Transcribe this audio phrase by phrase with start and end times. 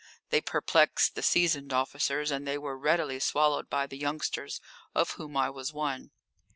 [0.31, 4.59] They perplexed the seasoned officers and they were readily swallowed by the youngsters,
[4.95, 6.09] of whom I was one.